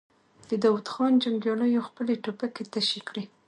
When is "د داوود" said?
0.49-0.87